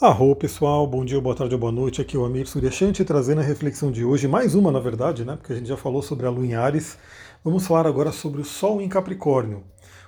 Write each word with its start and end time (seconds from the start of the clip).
Arro 0.00 0.36
pessoal, 0.36 0.86
bom 0.86 1.04
dia, 1.04 1.20
boa 1.20 1.34
tarde 1.34 1.56
ou 1.56 1.60
boa 1.60 1.72
noite, 1.72 2.00
aqui 2.00 2.16
é 2.16 2.20
o 2.20 2.24
Amir 2.24 2.46
Suryashanti 2.46 3.04
trazendo 3.04 3.40
a 3.40 3.42
reflexão 3.42 3.90
de 3.90 4.04
hoje, 4.04 4.28
mais 4.28 4.54
uma 4.54 4.70
na 4.70 4.78
verdade, 4.78 5.24
né, 5.24 5.34
porque 5.34 5.52
a 5.52 5.56
gente 5.56 5.66
já 5.66 5.76
falou 5.76 6.00
sobre 6.02 6.24
a 6.24 6.30
Lua 6.30 6.46
em 6.46 6.54
Ares, 6.54 6.96
vamos 7.42 7.66
falar 7.66 7.84
agora 7.84 8.12
sobre 8.12 8.40
o 8.40 8.44
Sol 8.44 8.80
em 8.80 8.88
Capricórnio. 8.88 9.64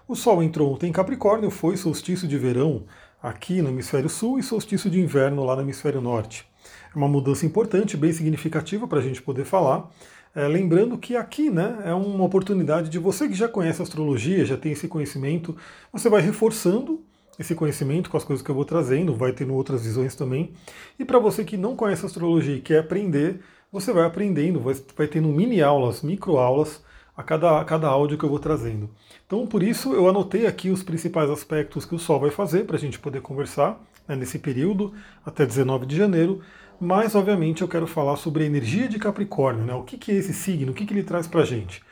O 0.06 0.14
Sol 0.14 0.44
entrou 0.44 0.72
ontem 0.72 0.90
em 0.90 0.92
Capricórnio, 0.92 1.50
foi 1.50 1.76
solstício 1.76 2.28
de 2.28 2.38
verão 2.38 2.84
aqui 3.20 3.60
no 3.60 3.68
hemisfério 3.68 4.08
sul 4.08 4.38
e 4.38 4.44
solstício 4.44 4.88
de 4.88 5.00
inverno 5.00 5.42
lá 5.42 5.56
no 5.56 5.62
hemisfério 5.62 6.00
norte. 6.00 6.46
É 6.94 6.96
uma 6.96 7.08
mudança 7.08 7.44
importante, 7.44 7.96
bem 7.96 8.12
significativa 8.12 8.86
para 8.86 9.00
a 9.00 9.02
gente 9.02 9.20
poder 9.20 9.44
falar, 9.44 9.90
é, 10.36 10.46
lembrando 10.46 10.96
que 10.98 11.16
aqui 11.16 11.50
né, 11.50 11.82
é 11.84 11.92
uma 11.92 12.22
oportunidade 12.22 12.88
de 12.88 12.98
você 13.00 13.26
que 13.26 13.34
já 13.34 13.48
conhece 13.48 13.82
astrologia, 13.82 14.44
já 14.44 14.56
tem 14.56 14.70
esse 14.70 14.86
conhecimento, 14.86 15.56
você 15.92 16.08
vai 16.08 16.22
reforçando 16.22 17.04
esse 17.40 17.54
conhecimento 17.54 18.10
com 18.10 18.18
as 18.18 18.22
coisas 18.22 18.44
que 18.44 18.50
eu 18.50 18.54
vou 18.54 18.66
trazendo, 18.66 19.14
vai 19.14 19.32
tendo 19.32 19.54
outras 19.54 19.82
visões 19.82 20.14
também. 20.14 20.52
E 20.98 21.06
para 21.06 21.18
você 21.18 21.42
que 21.42 21.56
não 21.56 21.74
conhece 21.74 22.04
astrologia 22.04 22.54
e 22.54 22.60
quer 22.60 22.80
aprender, 22.80 23.40
você 23.72 23.94
vai 23.94 24.04
aprendendo, 24.04 24.60
vai, 24.60 24.76
vai 24.94 25.08
tendo 25.08 25.28
mini 25.28 25.62
aulas, 25.62 26.02
micro 26.02 26.36
aulas 26.36 26.84
a 27.16 27.22
cada, 27.22 27.58
a 27.58 27.64
cada 27.64 27.88
áudio 27.88 28.18
que 28.18 28.24
eu 28.24 28.28
vou 28.28 28.38
trazendo. 28.38 28.90
Então, 29.26 29.46
por 29.46 29.62
isso, 29.62 29.94
eu 29.94 30.06
anotei 30.06 30.46
aqui 30.46 30.68
os 30.68 30.82
principais 30.82 31.30
aspectos 31.30 31.86
que 31.86 31.94
o 31.94 31.98
Sol 31.98 32.20
vai 32.20 32.30
fazer 32.30 32.66
para 32.66 32.76
a 32.76 32.78
gente 32.78 32.98
poder 32.98 33.22
conversar 33.22 33.80
né, 34.06 34.14
nesse 34.14 34.38
período, 34.38 34.92
até 35.24 35.46
19 35.46 35.86
de 35.86 35.96
janeiro. 35.96 36.42
Mas, 36.78 37.14
obviamente, 37.14 37.62
eu 37.62 37.68
quero 37.68 37.86
falar 37.86 38.16
sobre 38.16 38.42
a 38.42 38.46
energia 38.46 38.86
de 38.86 38.98
Capricórnio, 38.98 39.64
né? 39.64 39.72
o 39.72 39.82
que, 39.82 39.96
que 39.96 40.12
é 40.12 40.16
esse 40.16 40.34
signo, 40.34 40.72
o 40.72 40.74
que, 40.74 40.84
que 40.84 40.92
ele 40.92 41.02
traz 41.02 41.26
para 41.26 41.40
a 41.40 41.44
gente. 41.44 41.82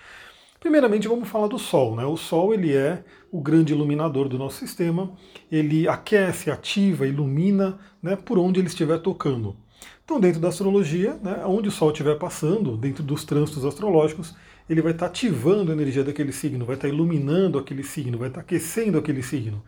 Primeiramente 0.60 1.06
vamos 1.06 1.28
falar 1.28 1.46
do 1.46 1.58
Sol. 1.58 1.94
Né? 1.94 2.04
O 2.04 2.16
Sol 2.16 2.52
ele 2.52 2.74
é 2.74 3.04
o 3.30 3.40
grande 3.40 3.72
iluminador 3.72 4.28
do 4.28 4.38
nosso 4.38 4.58
sistema, 4.58 5.12
ele 5.50 5.86
aquece, 5.86 6.50
ativa, 6.50 7.06
ilumina 7.06 7.78
né, 8.02 8.16
por 8.16 8.38
onde 8.38 8.58
ele 8.58 8.66
estiver 8.66 8.98
tocando. 8.98 9.56
Então 10.04 10.18
dentro 10.18 10.40
da 10.40 10.48
astrologia, 10.48 11.14
né, 11.22 11.42
onde 11.44 11.68
o 11.68 11.72
Sol 11.72 11.90
estiver 11.90 12.18
passando, 12.18 12.76
dentro 12.76 13.04
dos 13.04 13.24
trânsitos 13.24 13.64
astrológicos, 13.64 14.34
ele 14.68 14.82
vai 14.82 14.92
estar 14.92 15.06
ativando 15.06 15.70
a 15.70 15.74
energia 15.74 16.02
daquele 16.02 16.32
signo, 16.32 16.64
vai 16.64 16.74
estar 16.74 16.88
iluminando 16.88 17.58
aquele 17.58 17.84
signo, 17.84 18.18
vai 18.18 18.28
estar 18.28 18.40
aquecendo 18.40 18.98
aquele 18.98 19.22
signo. 19.22 19.62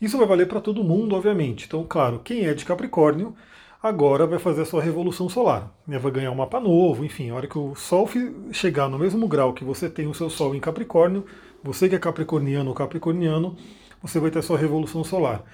Isso 0.00 0.18
vai 0.18 0.26
valer 0.26 0.46
para 0.48 0.60
todo 0.60 0.84
mundo, 0.84 1.14
obviamente. 1.14 1.66
Então, 1.66 1.84
claro, 1.88 2.20
quem 2.22 2.46
é 2.46 2.52
de 2.52 2.64
Capricórnio 2.64 3.34
agora 3.86 4.26
vai 4.26 4.38
fazer 4.38 4.62
a 4.62 4.66
sua 4.66 4.82
revolução 4.82 5.28
solar. 5.28 5.72
Né? 5.86 5.98
Vai 5.98 6.12
ganhar 6.12 6.30
um 6.30 6.34
mapa 6.34 6.60
novo, 6.60 7.04
enfim, 7.04 7.30
a 7.30 7.34
hora 7.34 7.46
que 7.46 7.58
o 7.58 7.74
Sol 7.74 8.08
chegar 8.52 8.88
no 8.88 8.98
mesmo 8.98 9.26
grau 9.26 9.52
que 9.52 9.64
você 9.64 9.88
tem 9.88 10.06
o 10.06 10.14
seu 10.14 10.28
Sol 10.28 10.54
em 10.54 10.60
Capricórnio, 10.60 11.24
você 11.62 11.88
que 11.88 11.94
é 11.94 11.98
capricorniano 11.98 12.68
ou 12.68 12.74
capricorniano, 12.74 13.56
você 14.02 14.20
vai 14.20 14.30
ter 14.30 14.38
a 14.38 14.42
sua 14.42 14.58
revolução 14.58 15.02
solar. 15.02 15.44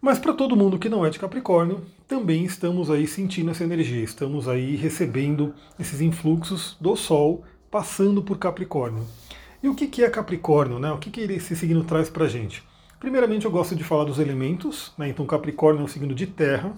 Mas 0.00 0.18
para 0.18 0.34
todo 0.34 0.56
mundo 0.56 0.78
que 0.78 0.88
não 0.88 1.06
é 1.06 1.10
de 1.10 1.18
Capricórnio, 1.18 1.82
também 2.06 2.44
estamos 2.44 2.90
aí 2.90 3.06
sentindo 3.06 3.50
essa 3.50 3.64
energia, 3.64 4.02
estamos 4.02 4.48
aí 4.48 4.76
recebendo 4.76 5.54
esses 5.78 6.00
influxos 6.00 6.76
do 6.80 6.94
Sol 6.96 7.44
passando 7.70 8.22
por 8.22 8.38
Capricórnio. 8.38 9.06
E 9.62 9.68
o 9.68 9.74
que 9.74 10.04
é 10.04 10.10
Capricórnio? 10.10 10.78
Né? 10.78 10.92
O 10.92 10.98
que 10.98 11.20
esse 11.20 11.56
signo 11.56 11.82
traz 11.84 12.10
para 12.10 12.28
gente? 12.28 12.62
Primeiramente, 13.00 13.46
eu 13.46 13.50
gosto 13.50 13.74
de 13.74 13.82
falar 13.82 14.04
dos 14.04 14.18
elementos. 14.18 14.92
Né? 14.98 15.08
Então, 15.08 15.26
Capricórnio 15.26 15.80
é 15.80 15.84
um 15.84 15.88
signo 15.88 16.14
de 16.14 16.26
terra 16.26 16.72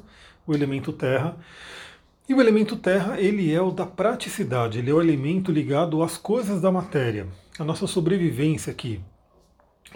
o 0.47 0.55
elemento 0.55 0.93
terra. 0.93 1.37
E 2.29 2.35
o 2.35 2.41
elemento 2.41 2.77
terra, 2.77 3.21
ele 3.21 3.53
é 3.53 3.61
o 3.61 3.71
da 3.71 3.87
praticidade, 3.87 4.79
ele 4.79 4.91
é 4.91 4.95
o 4.95 5.01
elemento 5.01 5.53
ligado 5.53 6.03
às 6.03 6.17
coisas 6.17 6.61
da 6.61 6.73
matéria, 6.73 7.27
a 7.59 7.65
nossa 7.65 7.87
sobrevivência 7.87 8.73
aqui. 8.73 9.01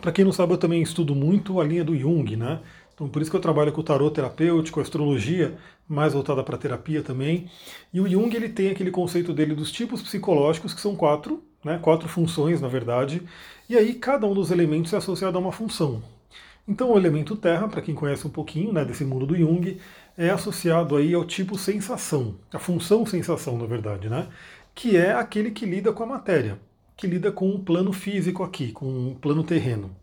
Para 0.00 0.12
quem 0.12 0.24
não 0.24 0.32
sabe, 0.32 0.52
eu 0.52 0.58
também 0.58 0.80
estudo 0.80 1.14
muito 1.14 1.60
a 1.60 1.64
linha 1.64 1.84
do 1.84 1.96
Jung, 1.96 2.36
né? 2.36 2.60
Então 2.94 3.08
por 3.08 3.20
isso 3.20 3.30
que 3.30 3.36
eu 3.36 3.40
trabalho 3.40 3.72
com 3.72 3.80
o 3.80 3.84
tarot 3.84 4.14
terapêutico, 4.14 4.78
a 4.78 4.82
astrologia, 4.82 5.56
mais 5.88 6.12
voltada 6.12 6.42
para 6.44 6.56
terapia 6.56 7.02
também. 7.02 7.50
E 7.92 8.00
o 8.00 8.08
Jung 8.08 8.34
ele 8.34 8.48
tem 8.48 8.70
aquele 8.70 8.90
conceito 8.90 9.32
dele 9.32 9.54
dos 9.54 9.72
tipos 9.72 10.02
psicológicos, 10.02 10.72
que 10.72 10.80
são 10.80 10.94
quatro, 10.94 11.42
né? 11.64 11.78
quatro 11.82 12.08
funções, 12.08 12.60
na 12.60 12.68
verdade. 12.68 13.22
E 13.68 13.76
aí 13.76 13.94
cada 13.94 14.26
um 14.26 14.34
dos 14.34 14.50
elementos 14.50 14.92
é 14.92 14.98
associado 14.98 15.36
a 15.36 15.40
uma 15.40 15.50
função. 15.50 16.02
Então 16.68 16.92
o 16.92 16.96
elemento 16.96 17.34
terra, 17.34 17.66
para 17.66 17.82
quem 17.82 17.94
conhece 17.94 18.26
um 18.26 18.30
pouquinho 18.30 18.72
né, 18.72 18.84
desse 18.84 19.04
mundo 19.04 19.26
do 19.26 19.36
Jung, 19.36 19.78
é 20.20 20.28
associado 20.30 20.96
aí 20.96 21.14
ao 21.14 21.24
tipo 21.24 21.56
sensação, 21.56 22.38
a 22.52 22.58
função 22.58 23.06
sensação, 23.06 23.56
na 23.56 23.64
verdade, 23.66 24.10
né? 24.10 24.28
Que 24.74 24.94
é 24.96 25.12
aquele 25.14 25.50
que 25.50 25.64
lida 25.64 25.92
com 25.94 26.02
a 26.02 26.06
matéria, 26.06 26.60
que 26.94 27.06
lida 27.06 27.32
com 27.32 27.50
o 27.50 27.58
plano 27.64 27.90
físico 27.92 28.42
aqui, 28.42 28.70
com 28.70 29.12
o 29.12 29.14
plano 29.16 29.42
terreno. 29.42 29.96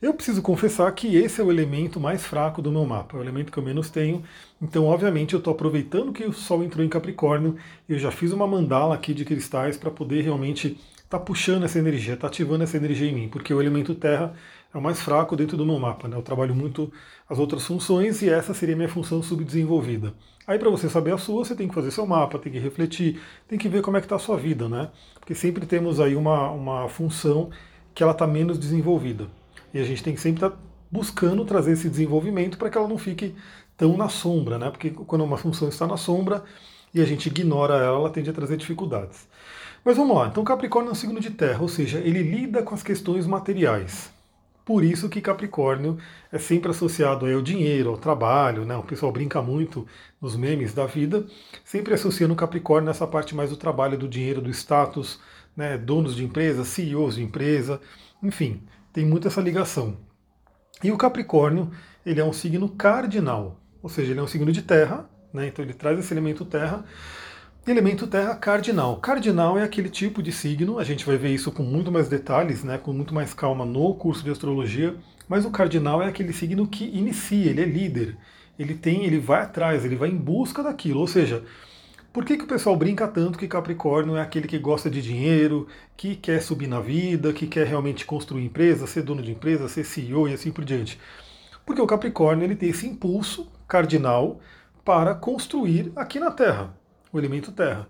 Eu 0.00 0.14
preciso 0.14 0.40
confessar 0.40 0.92
que 0.92 1.16
esse 1.16 1.40
é 1.40 1.44
o 1.44 1.50
elemento 1.50 1.98
mais 1.98 2.24
fraco 2.24 2.62
do 2.62 2.70
meu 2.70 2.86
mapa, 2.86 3.16
é 3.16 3.20
o 3.20 3.22
elemento 3.22 3.50
que 3.50 3.58
eu 3.58 3.62
menos 3.64 3.90
tenho. 3.90 4.22
Então, 4.62 4.84
obviamente, 4.84 5.34
eu 5.34 5.38
estou 5.38 5.52
aproveitando 5.52 6.12
que 6.12 6.24
o 6.24 6.32
Sol 6.32 6.62
entrou 6.62 6.86
em 6.86 6.88
Capricórnio, 6.88 7.56
eu 7.88 7.98
já 7.98 8.12
fiz 8.12 8.30
uma 8.30 8.46
mandala 8.46 8.94
aqui 8.94 9.12
de 9.12 9.24
cristais 9.24 9.76
para 9.76 9.90
poder 9.90 10.22
realmente 10.22 10.78
estar 10.98 11.18
tá 11.18 11.18
puxando 11.18 11.64
essa 11.64 11.80
energia, 11.80 12.14
estar 12.14 12.28
tá 12.28 12.32
ativando 12.32 12.62
essa 12.62 12.76
energia 12.76 13.10
em 13.10 13.14
mim, 13.14 13.28
porque 13.28 13.52
o 13.52 13.60
elemento 13.60 13.92
Terra 13.92 14.34
é 14.72 14.78
o 14.78 14.80
mais 14.80 15.00
fraco 15.00 15.34
dentro 15.34 15.56
do 15.56 15.66
meu 15.66 15.80
mapa. 15.80 16.06
Né? 16.06 16.16
Eu 16.16 16.22
trabalho 16.22 16.54
muito 16.54 16.92
as 17.28 17.40
outras 17.40 17.66
funções 17.66 18.22
e 18.22 18.30
essa 18.30 18.54
seria 18.54 18.76
minha 18.76 18.88
função 18.88 19.20
subdesenvolvida. 19.20 20.14
Aí 20.46 20.60
para 20.60 20.70
você 20.70 20.88
saber 20.88 21.12
a 21.12 21.18
sua, 21.18 21.44
você 21.44 21.56
tem 21.56 21.66
que 21.66 21.74
fazer 21.74 21.90
seu 21.90 22.06
mapa, 22.06 22.38
tem 22.38 22.52
que 22.52 22.60
refletir, 22.60 23.20
tem 23.48 23.58
que 23.58 23.68
ver 23.68 23.82
como 23.82 23.96
é 23.96 24.00
que 24.00 24.06
está 24.06 24.14
a 24.14 24.20
sua 24.20 24.36
vida, 24.36 24.68
né? 24.68 24.90
Porque 25.18 25.34
sempre 25.34 25.66
temos 25.66 25.98
aí 25.98 26.14
uma, 26.14 26.52
uma 26.52 26.88
função 26.88 27.50
que 27.92 28.00
ela 28.00 28.12
está 28.12 28.28
menos 28.28 28.60
desenvolvida. 28.60 29.26
E 29.72 29.80
a 29.80 29.84
gente 29.84 30.02
tem 30.02 30.14
que 30.14 30.20
sempre 30.20 30.44
estar 30.44 30.56
tá 30.56 30.62
buscando 30.90 31.44
trazer 31.44 31.72
esse 31.72 31.88
desenvolvimento 31.88 32.58
para 32.58 32.70
que 32.70 32.78
ela 32.78 32.88
não 32.88 32.98
fique 32.98 33.34
tão 33.76 33.96
na 33.96 34.08
sombra, 34.08 34.58
né? 34.58 34.70
Porque 34.70 34.90
quando 34.90 35.24
uma 35.24 35.36
função 35.36 35.68
está 35.68 35.86
na 35.86 35.96
sombra 35.96 36.42
e 36.92 37.00
a 37.00 37.04
gente 37.04 37.26
ignora 37.26 37.74
ela, 37.74 37.98
ela 37.98 38.10
tende 38.10 38.30
a 38.30 38.32
trazer 38.32 38.56
dificuldades. 38.56 39.28
Mas 39.84 39.96
vamos 39.96 40.16
lá, 40.16 40.26
então 40.26 40.42
Capricórnio 40.42 40.90
é 40.90 40.92
um 40.92 40.96
signo 40.96 41.20
de 41.20 41.30
terra, 41.30 41.62
ou 41.62 41.68
seja, 41.68 41.98
ele 41.98 42.22
lida 42.22 42.62
com 42.62 42.74
as 42.74 42.82
questões 42.82 43.26
materiais. 43.26 44.10
Por 44.64 44.84
isso 44.84 45.08
que 45.08 45.22
Capricórnio 45.22 45.96
é 46.30 46.38
sempre 46.38 46.70
associado 46.70 47.24
ao 47.24 47.40
dinheiro, 47.40 47.88
ao 47.88 47.96
trabalho, 47.96 48.66
né? 48.66 48.76
O 48.76 48.82
pessoal 48.82 49.10
brinca 49.10 49.40
muito 49.40 49.86
nos 50.20 50.36
memes 50.36 50.74
da 50.74 50.84
vida, 50.84 51.24
sempre 51.64 51.94
associando 51.94 52.34
Capricórnio 52.34 52.88
nessa 52.88 53.06
parte 53.06 53.34
mais 53.34 53.48
do 53.48 53.56
trabalho, 53.56 53.96
do 53.96 54.06
dinheiro, 54.06 54.42
do 54.42 54.50
status, 54.50 55.20
né? 55.56 55.78
Donos 55.78 56.14
de 56.14 56.24
empresa, 56.24 56.64
CEOs 56.64 57.14
de 57.14 57.22
empresa, 57.22 57.80
enfim, 58.22 58.60
tem 58.92 59.04
muito 59.04 59.28
essa 59.28 59.40
ligação. 59.40 59.96
E 60.82 60.90
o 60.90 60.96
Capricórnio, 60.96 61.70
ele 62.04 62.20
é 62.20 62.24
um 62.24 62.32
signo 62.32 62.68
cardinal, 62.68 63.60
ou 63.82 63.88
seja, 63.88 64.12
ele 64.12 64.20
é 64.20 64.22
um 64.22 64.28
signo 64.28 64.52
de 64.52 64.62
terra, 64.62 65.08
né? 65.32 65.46
Então 65.48 65.64
ele 65.64 65.74
traz 65.74 65.98
esse 65.98 66.12
elemento 66.12 66.44
terra 66.44 66.84
Elemento 67.70 68.06
terra 68.06 68.34
cardinal. 68.34 68.96
Cardinal 68.96 69.58
é 69.58 69.62
aquele 69.62 69.90
tipo 69.90 70.22
de 70.22 70.32
signo, 70.32 70.78
a 70.78 70.84
gente 70.84 71.04
vai 71.04 71.18
ver 71.18 71.34
isso 71.34 71.52
com 71.52 71.62
muito 71.62 71.92
mais 71.92 72.08
detalhes, 72.08 72.64
né, 72.64 72.78
com 72.78 72.94
muito 72.94 73.12
mais 73.12 73.34
calma 73.34 73.66
no 73.66 73.94
curso 73.94 74.24
de 74.24 74.30
astrologia, 74.30 74.96
mas 75.28 75.44
o 75.44 75.50
cardinal 75.50 76.00
é 76.00 76.06
aquele 76.06 76.32
signo 76.32 76.66
que 76.66 76.86
inicia, 76.86 77.50
ele 77.50 77.60
é 77.60 77.66
líder. 77.66 78.16
Ele 78.58 78.72
tem, 78.72 79.04
ele 79.04 79.18
vai 79.18 79.42
atrás, 79.42 79.84
ele 79.84 79.96
vai 79.96 80.08
em 80.08 80.16
busca 80.16 80.62
daquilo, 80.62 81.00
ou 81.00 81.06
seja, 81.06 81.44
por 82.12 82.24
que, 82.24 82.36
que 82.36 82.44
o 82.44 82.48
pessoal 82.48 82.76
brinca 82.76 83.06
tanto 83.06 83.38
que 83.38 83.46
Capricórnio 83.46 84.16
é 84.16 84.20
aquele 84.20 84.48
que 84.48 84.58
gosta 84.58 84.90
de 84.90 85.02
dinheiro, 85.02 85.66
que 85.96 86.16
quer 86.16 86.42
subir 86.42 86.66
na 86.66 86.80
vida, 86.80 87.32
que 87.32 87.46
quer 87.46 87.66
realmente 87.66 88.04
construir 88.04 88.44
empresa, 88.44 88.86
ser 88.86 89.02
dono 89.02 89.22
de 89.22 89.30
empresa, 89.30 89.68
ser 89.68 89.84
CEO 89.84 90.28
e 90.28 90.34
assim 90.34 90.50
por 90.50 90.64
diante? 90.64 90.98
Porque 91.64 91.82
o 91.82 91.86
Capricórnio 91.86 92.44
ele 92.44 92.56
tem 92.56 92.70
esse 92.70 92.86
impulso 92.86 93.50
cardinal 93.66 94.40
para 94.84 95.14
construir 95.14 95.92
aqui 95.94 96.18
na 96.18 96.30
Terra 96.30 96.74
o 97.12 97.18
elemento 97.18 97.52
terra. 97.52 97.88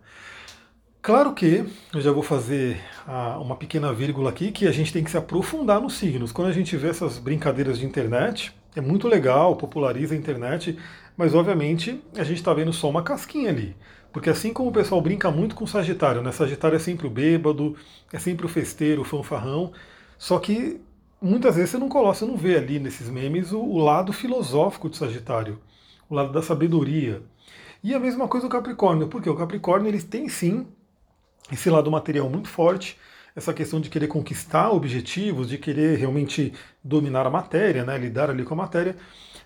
Claro 1.00 1.32
que, 1.32 1.64
eu 1.94 2.00
já 2.00 2.12
vou 2.12 2.22
fazer 2.22 2.80
a, 3.06 3.38
uma 3.38 3.56
pequena 3.56 3.92
vírgula 3.92 4.30
aqui, 4.30 4.50
que 4.50 4.66
a 4.66 4.72
gente 4.72 4.92
tem 4.92 5.02
que 5.02 5.10
se 5.10 5.16
aprofundar 5.16 5.80
nos 5.80 5.94
signos. 5.94 6.32
Quando 6.32 6.48
a 6.48 6.52
gente 6.52 6.76
vê 6.76 6.88
essas 6.88 7.18
brincadeiras 7.18 7.78
de 7.78 7.86
internet, 7.86 8.52
é 8.76 8.80
muito 8.80 9.08
legal, 9.08 9.56
populariza 9.56 10.14
a 10.14 10.18
internet, 10.18 10.78
mas 11.16 11.34
obviamente 11.34 12.02
a 12.16 12.25
gente 12.25 12.38
está 12.38 12.52
vendo 12.52 12.72
só 12.72 12.90
uma 12.90 13.02
casquinha 13.02 13.50
ali. 13.50 13.76
Porque 14.12 14.31
assim 14.31 14.52
como 14.52 14.70
o 14.70 14.72
pessoal 14.72 15.00
brinca 15.00 15.31
muito 15.31 15.55
com 15.55 15.66
Sagitário, 15.66 16.22
né? 16.22 16.32
Sagitário 16.32 16.76
é 16.76 16.78
sempre 16.78 17.06
o 17.06 17.10
bêbado, 17.10 17.76
é 18.12 18.19
sempre 18.19 18.46
o 18.46 18.49
festeiro, 18.49 19.02
o 19.02 19.05
fanfarrão, 19.05 19.72
só 20.19 20.38
que 20.38 20.81
muitas 21.20 21.56
vezes 21.56 21.70
você 21.70 21.78
não 21.78 21.88
coloca, 21.88 22.14
você 22.14 22.25
não 22.25 22.37
vê 22.37 22.56
ali 22.56 22.78
nesses 22.78 23.08
memes 23.08 23.52
o, 23.52 23.60
o 23.60 23.78
lado 23.78 24.12
filosófico 24.12 24.88
de 24.88 24.96
Sagitário, 24.96 25.60
o 26.08 26.14
lado 26.14 26.32
da 26.32 26.43
sabedoria, 26.43 27.22
e 27.82 27.94
a 27.94 28.00
mesma 28.00 28.26
coisa 28.28 28.46
o 28.46 28.50
Capricórnio, 28.50 29.08
porque 29.08 29.28
o 29.31 29.37
Capricórnio 29.37 29.88
ele 29.88 30.02
tem 30.02 30.28
sim 30.28 30.66
esse 31.52 31.70
lado 31.70 31.90
material 31.90 32.28
muito 32.28 32.49
forte, 32.49 32.99
essa 33.34 33.55
questão 33.55 33.81
de 33.81 33.88
querer 33.88 34.08
conquistar 34.08 34.70
objetivos, 34.70 35.49
de 35.49 35.58
querer 35.58 35.96
realmente 35.96 36.52
dominar 36.82 37.26
a 37.26 37.31
matéria, 37.31 37.84
né, 37.84 37.96
lidar 37.96 38.31
ali 38.31 38.44
com 38.44 38.55
a 38.55 38.56
matéria, 38.56 38.96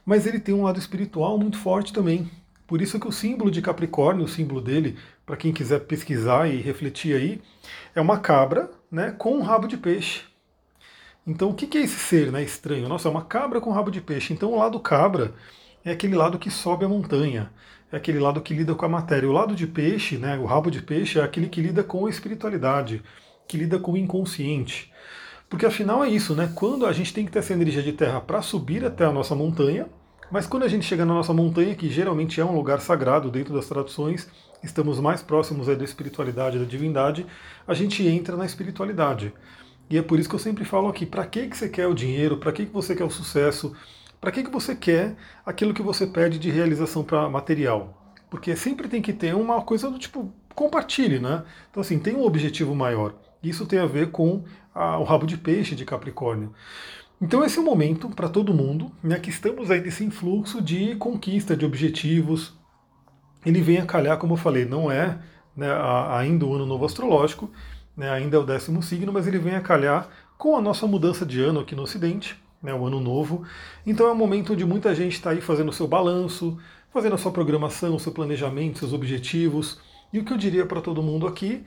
mas 0.05 0.26
ele 0.26 0.41
tem 0.41 0.55
um 0.55 0.64
lado 0.64 0.79
espiritual 0.79 1.38
muito 1.38 1.59
forte 1.59 1.93
também. 1.93 2.31
Por 2.73 2.81
isso 2.81 2.99
que 2.99 3.07
o 3.07 3.13
símbolo 3.13 3.51
de 3.51 3.61
Capricórnio, 3.61 4.25
o 4.25 4.29
símbolo 4.29 4.59
dele, 4.59 4.97
para 5.27 5.37
quem 5.37 5.53
quiser 5.53 5.81
pesquisar 5.81 6.49
e 6.49 6.57
refletir 6.57 7.15
aí, 7.15 7.43
é 7.95 8.01
uma 8.01 8.19
cabra 8.19 8.71
né, 8.91 9.11
com 9.11 9.37
um 9.37 9.43
rabo 9.43 9.69
de 9.69 9.77
peixe. 9.77 10.23
Então 11.27 11.51
o 11.51 11.55
que 11.55 11.77
é 11.77 11.83
esse 11.83 11.99
ser 11.99 12.33
né, 12.33 12.43
estranho? 12.43 12.89
Nossa, 12.89 13.09
é 13.09 13.11
uma 13.11 13.27
cabra 13.27 13.61
com 13.61 13.71
rabo 13.73 13.91
de 13.91 14.01
peixe. 14.01 14.33
Então 14.33 14.55
o 14.55 14.57
lado 14.57 14.81
cabra 14.81 15.35
é 15.85 15.91
aquele 15.91 16.15
lado 16.15 16.39
que 16.39 16.51
sobe 16.51 16.87
a 16.87 16.89
montanha, 16.89 17.53
é 17.93 17.97
aquele 17.99 18.19
lado 18.19 18.41
que 18.41 18.55
lida 18.55 18.75
com 18.75 18.87
a 18.87 18.89
matéria. 18.89 19.29
O 19.29 19.33
lado 19.33 19.55
de 19.55 19.67
peixe, 19.67 20.17
né, 20.17 20.39
o 20.39 20.47
rabo 20.47 20.71
de 20.71 20.81
peixe, 20.81 21.19
é 21.19 21.23
aquele 21.23 21.51
que 21.51 21.61
lida 21.61 21.85
com 21.85 22.07
a 22.07 22.09
espiritualidade, 22.09 23.03
que 23.47 23.59
lida 23.59 23.79
com 23.79 23.93
o 23.93 23.99
inconsciente. 23.99 24.91
Porque 25.47 25.67
afinal 25.67 26.03
é 26.03 26.09
isso, 26.09 26.35
né? 26.35 26.51
Quando 26.55 26.87
a 26.87 26.93
gente 26.95 27.13
tem 27.13 27.27
que 27.27 27.33
ter 27.33 27.41
essa 27.41 27.53
energia 27.53 27.83
de 27.83 27.93
terra 27.93 28.19
para 28.19 28.41
subir 28.41 28.83
até 28.83 29.05
a 29.05 29.13
nossa 29.13 29.35
montanha, 29.35 29.91
mas 30.32 30.46
quando 30.46 30.62
a 30.62 30.69
gente 30.69 30.87
chega 30.87 31.05
na 31.05 31.12
nossa 31.12 31.34
montanha, 31.34 31.75
que 31.75 31.90
geralmente 31.90 32.40
é 32.40 32.44
um 32.44 32.56
lugar 32.56 32.81
sagrado 32.81 33.31
dentro 33.31 33.52
das 33.52 33.67
traduções, 33.67 34.26
estamos 34.64 34.99
mais 34.99 35.23
próximos 35.23 35.67
da 35.67 35.84
espiritualidade, 35.84 36.58
da 36.58 36.64
divindade, 36.64 37.26
a 37.69 37.75
gente 37.75 38.06
entra 38.06 38.34
na 38.34 38.46
espiritualidade. 38.46 39.32
E 39.90 39.99
é 39.99 40.02
por 40.02 40.19
isso 40.19 40.31
que 40.31 40.34
eu 40.34 40.38
sempre 40.38 40.64
falo 40.64 40.88
aqui, 40.88 41.05
para 41.05 41.26
que, 41.26 41.49
que 41.49 41.56
você 41.56 41.69
quer 41.69 41.87
o 41.87 41.94
dinheiro, 41.94 42.38
para 42.38 42.50
que, 42.50 42.64
que 42.64 42.73
você 42.73 42.96
quer 42.96 43.05
o 43.05 43.11
sucesso, 43.11 43.76
para 44.19 44.32
que, 44.32 44.43
que 44.43 44.50
você 44.50 44.75
quer 44.75 45.17
aquilo 45.44 45.75
que 45.75 45.82
você 45.82 46.06
pede 46.06 46.38
de 46.38 46.50
realização 46.50 47.05
para 47.05 47.28
material? 47.28 48.02
Porque 48.31 48.56
sempre 48.56 48.88
tem 48.88 49.02
que 49.02 49.12
ter 49.12 49.35
uma 49.35 49.61
coisa 49.61 49.90
do 49.90 49.99
tipo, 49.99 50.32
compartilhe, 50.55 51.19
né? 51.19 51.44
Então 51.70 51.82
assim, 51.82 51.99
tem 51.99 52.17
um 52.17 52.25
objetivo 52.25 52.75
maior. 52.75 53.14
Isso 53.43 53.67
tem 53.67 53.78
a 53.78 53.87
ver 53.87 54.11
com 54.11 54.44
a, 54.75 54.96
o 54.99 55.05
rabo 55.05 55.26
de 55.26 55.37
peixe 55.37 55.75
de 55.75 55.85
Capricórnio. 55.85 56.55
Então 57.23 57.45
esse 57.45 57.57
é 57.57 57.61
o 57.63 57.65
momento 57.65 58.09
para 58.09 58.29
todo 58.29 58.53
mundo, 58.53 58.91
né, 59.01 59.17
que 59.17 59.31
estamos 59.31 59.71
aí 59.71 59.81
nesse 59.81 60.03
influxo 60.03 60.61
de 60.61 60.97
conquista 60.97 61.57
de 61.57 61.65
objetivos. 61.65 62.53
Ele 63.47 63.61
vem 63.61 63.79
a 63.79 63.87
calhar, 63.87 64.19
como 64.19 64.33
eu 64.33 64.37
falei, 64.37 64.65
não 64.65 64.91
é 64.91 65.21
né, 65.57 65.69
ainda 66.11 66.45
o 66.45 66.53
ano 66.53 66.67
novo 66.67 66.85
astrológico, 66.85 67.49
né, 67.97 68.11
ainda 68.11 68.37
é 68.37 68.41
o 68.41 68.45
décimo 68.45 68.83
signo, 68.83 69.13
mas 69.13 69.29
ele 69.29 69.39
vem 69.39 69.55
a 69.55 69.61
calhar 69.61 70.09
com 70.37 70.57
a 70.57 70.61
nossa 70.61 70.85
mudança 70.85 71.25
de 71.25 71.41
ano 71.41 71.61
aqui 71.61 71.77
no 71.77 71.83
Ocidente, 71.83 72.37
né, 72.61 72.75
o 72.75 72.85
ano 72.85 72.99
novo. 72.99 73.45
Então 73.87 74.09
é 74.09 74.13
um 74.13 74.17
momento 74.17 74.53
onde 74.53 74.65
muita 74.65 74.93
gente 74.93 75.13
está 75.13 75.31
aí 75.31 75.41
fazendo 75.41 75.69
o 75.69 75.73
seu 75.73 75.87
balanço, 75.87 76.59
fazendo 76.93 77.15
a 77.15 77.19
sua 77.19 77.31
programação, 77.31 77.95
o 77.95 78.01
seu 78.01 78.11
planejamento, 78.11 78.81
seus 78.81 78.93
objetivos. 78.93 79.79
E 80.13 80.19
o 80.19 80.25
que 80.25 80.33
eu 80.33 80.37
diria 80.37 80.67
para 80.67 80.81
todo 80.81 81.01
mundo 81.01 81.29
aqui 81.29 81.65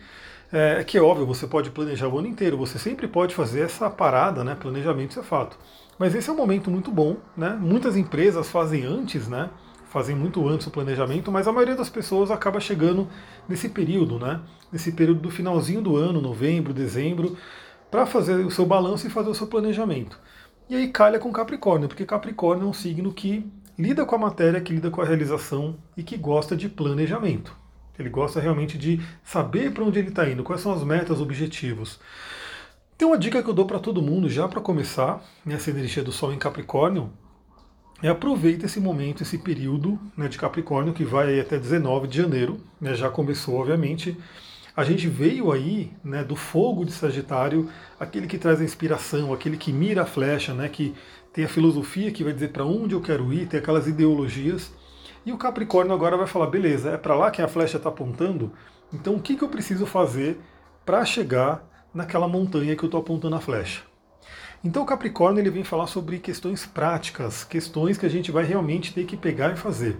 é 0.57 0.83
que 0.83 0.97
é 0.97 1.01
óbvio, 1.01 1.25
você 1.25 1.45
pode 1.45 1.69
planejar 1.69 2.07
o 2.07 2.17
ano 2.17 2.27
inteiro, 2.27 2.57
você 2.57 2.79
sempre 2.79 3.07
pode 3.07 3.35
fazer 3.35 3.61
essa 3.61 3.89
parada, 3.89 4.43
né? 4.43 4.55
Planejamento, 4.55 5.11
isso 5.11 5.19
é 5.19 5.23
fato. 5.23 5.57
Mas 5.99 6.15
esse 6.15 6.29
é 6.29 6.33
um 6.33 6.35
momento 6.37 6.71
muito 6.71 6.91
bom, 6.91 7.17
né? 7.35 7.57
Muitas 7.59 7.97
empresas 7.97 8.49
fazem 8.49 8.85
antes, 8.85 9.27
né? 9.27 9.49
Fazem 9.89 10.15
muito 10.15 10.47
antes 10.47 10.65
o 10.67 10.71
planejamento, 10.71 11.29
mas 11.31 11.47
a 11.47 11.51
maioria 11.51 11.75
das 11.75 11.89
pessoas 11.89 12.31
acaba 12.31 12.59
chegando 12.59 13.07
nesse 13.49 13.67
período, 13.67 14.17
né? 14.17 14.39
Nesse 14.71 14.93
período 14.93 15.19
do 15.19 15.29
finalzinho 15.29 15.81
do 15.81 15.97
ano, 15.97 16.21
novembro, 16.21 16.73
dezembro, 16.73 17.35
para 17.91 18.05
fazer 18.05 18.45
o 18.45 18.51
seu 18.51 18.65
balanço 18.65 19.07
e 19.07 19.09
fazer 19.09 19.29
o 19.29 19.35
seu 19.35 19.47
planejamento. 19.47 20.17
E 20.69 20.75
aí 20.75 20.87
calha 20.87 21.19
com 21.19 21.31
Capricórnio, 21.33 21.89
porque 21.89 22.05
Capricórnio 22.05 22.65
é 22.65 22.69
um 22.69 22.73
signo 22.73 23.13
que 23.13 23.45
lida 23.77 24.05
com 24.05 24.15
a 24.15 24.19
matéria, 24.19 24.61
que 24.61 24.73
lida 24.73 24.89
com 24.89 25.01
a 25.01 25.05
realização 25.05 25.75
e 25.97 26.03
que 26.03 26.17
gosta 26.17 26.55
de 26.55 26.69
planejamento. 26.69 27.64
Ele 27.97 28.09
gosta 28.09 28.39
realmente 28.39 28.77
de 28.77 28.99
saber 29.23 29.71
para 29.73 29.83
onde 29.83 29.99
ele 29.99 30.09
está 30.09 30.29
indo, 30.29 30.43
quais 30.43 30.61
são 30.61 30.73
as 30.73 30.83
metas, 30.83 31.21
objetivos. 31.21 31.99
Tem 32.97 33.07
uma 33.07 33.17
dica 33.17 33.43
que 33.43 33.49
eu 33.49 33.53
dou 33.53 33.65
para 33.65 33.79
todo 33.79 34.01
mundo 34.01 34.29
já 34.29 34.47
para 34.47 34.61
começar 34.61 35.21
nessa 35.45 35.69
energia 35.69 36.03
do 36.03 36.11
Sol 36.11 36.33
em 36.33 36.37
Capricórnio. 36.37 37.11
É 38.01 38.07
aproveita 38.07 38.65
esse 38.65 38.79
momento, 38.79 39.23
esse 39.23 39.37
período 39.37 39.99
né, 40.15 40.27
de 40.27 40.37
Capricórnio 40.37 40.93
que 40.93 41.03
vai 41.03 41.39
até 41.39 41.57
19 41.57 42.07
de 42.07 42.17
janeiro. 42.17 42.57
Né, 42.79 42.93
já 42.95 43.09
começou, 43.09 43.55
obviamente. 43.55 44.17
A 44.75 44.83
gente 44.83 45.07
veio 45.07 45.51
aí 45.51 45.91
né, 46.03 46.23
do 46.23 46.35
fogo 46.35 46.85
de 46.85 46.91
Sagitário, 46.91 47.69
aquele 47.99 48.27
que 48.27 48.37
traz 48.37 48.59
a 48.59 48.63
inspiração, 48.63 49.33
aquele 49.33 49.57
que 49.57 49.71
mira 49.71 50.03
a 50.03 50.05
flecha, 50.05 50.53
né, 50.53 50.67
que 50.67 50.93
tem 51.33 51.45
a 51.45 51.49
filosofia 51.49 52.11
que 52.11 52.23
vai 52.23 52.31
dizer 52.31 52.49
para 52.49 52.65
onde 52.65 52.93
eu 52.93 53.01
quero 53.01 53.33
ir, 53.33 53.47
tem 53.47 53.59
aquelas 53.59 53.87
ideologias. 53.87 54.71
E 55.25 55.31
o 55.31 55.37
Capricórnio 55.37 55.93
agora 55.93 56.15
vai 56.15 56.27
falar: 56.27 56.47
beleza, 56.47 56.91
é 56.91 56.97
para 56.97 57.15
lá 57.15 57.31
que 57.31 57.41
a 57.41 57.47
flecha 57.47 57.77
está 57.77 57.89
apontando, 57.89 58.51
então 58.93 59.15
o 59.15 59.19
que, 59.19 59.35
que 59.35 59.43
eu 59.43 59.49
preciso 59.49 59.85
fazer 59.85 60.39
para 60.85 61.03
chegar 61.03 61.67
naquela 61.93 62.27
montanha 62.27 62.75
que 62.75 62.83
eu 62.83 62.87
estou 62.87 62.99
apontando 62.99 63.35
a 63.35 63.41
flecha? 63.41 63.81
Então 64.63 64.83
o 64.83 64.85
Capricórnio 64.85 65.41
ele 65.41 65.49
vem 65.49 65.63
falar 65.63 65.87
sobre 65.87 66.19
questões 66.19 66.65
práticas, 66.65 67.43
questões 67.43 67.97
que 67.97 68.05
a 68.05 68.09
gente 68.09 68.31
vai 68.31 68.43
realmente 68.43 68.93
ter 68.93 69.05
que 69.05 69.17
pegar 69.17 69.53
e 69.53 69.57
fazer. 69.57 69.97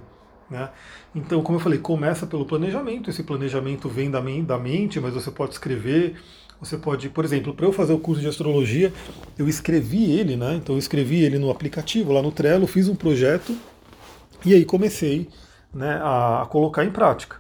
Né? 0.49 0.69
Então, 1.13 1.41
como 1.41 1.57
eu 1.57 1.61
falei, 1.61 1.79
começa 1.79 2.25
pelo 2.25 2.45
planejamento. 2.45 3.09
Esse 3.09 3.23
planejamento 3.23 3.89
vem 3.89 4.11
da, 4.11 4.19
da 4.19 4.59
mente, 4.59 4.99
mas 4.99 5.13
você 5.13 5.31
pode 5.31 5.53
escrever. 5.53 6.15
Você 6.59 6.77
pode, 6.77 7.09
por 7.09 7.25
exemplo, 7.25 7.53
para 7.53 7.65
eu 7.65 7.73
fazer 7.73 7.93
o 7.93 7.99
curso 7.99 8.21
de 8.21 8.27
astrologia, 8.27 8.93
eu 9.37 9.47
escrevi 9.47 10.11
ele, 10.11 10.35
né? 10.35 10.55
Então 10.55 10.75
eu 10.75 10.79
escrevi 10.79 11.23
ele 11.23 11.37
no 11.37 11.51
aplicativo, 11.51 12.13
lá 12.13 12.21
no 12.21 12.31
Trello, 12.31 12.65
fiz 12.65 12.87
um 12.87 12.95
projeto 12.95 13.55
e 14.45 14.53
aí 14.53 14.65
comecei 14.65 15.29
né, 15.73 15.99
a, 16.01 16.45
colocar 16.49 16.85
em 16.85 16.91
prática. 16.91 17.37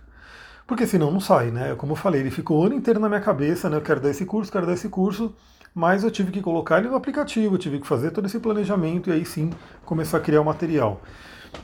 Porque 0.67 0.87
senão 0.87 1.11
não 1.11 1.19
sai, 1.19 1.51
né? 1.51 1.75
Como 1.75 1.91
eu 1.91 1.95
falei, 1.95 2.21
ele 2.21 2.31
ficou 2.31 2.61
o 2.61 2.65
ano 2.65 2.75
inteiro 2.75 2.99
na 2.99 3.07
minha 3.07 3.21
cabeça, 3.21 3.69
né? 3.69 3.77
Eu 3.77 3.81
quero 3.81 4.01
dar 4.01 4.09
esse 4.09 4.25
curso, 4.25 4.51
quero 4.51 4.65
dar 4.65 4.73
esse 4.73 4.89
curso, 4.89 5.35
mas 5.75 6.03
eu 6.03 6.09
tive 6.09 6.31
que 6.31 6.41
colocar 6.41 6.79
ele 6.79 6.89
no 6.89 6.95
aplicativo, 6.95 7.57
tive 7.57 7.79
que 7.79 7.85
fazer 7.85 8.11
todo 8.11 8.25
esse 8.25 8.39
planejamento 8.39 9.09
e 9.09 9.13
aí 9.13 9.25
sim 9.25 9.51
começar 9.85 10.17
a 10.17 10.21
criar 10.21 10.41
o 10.41 10.45
material. 10.45 11.01